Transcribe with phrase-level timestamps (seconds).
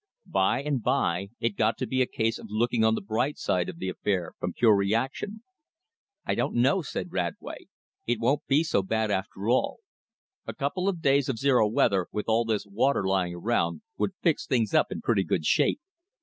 [0.25, 3.69] By and by it got to be a case of looking on the bright side
[3.69, 5.43] of the affair from pure reaction.
[6.25, 7.67] "I don't know," said Radway,
[8.07, 9.77] "it won't be so bad after all.
[10.47, 14.47] A couple of days of zero weather, with all this water lying around, would fix
[14.47, 15.79] things up in pretty good shape.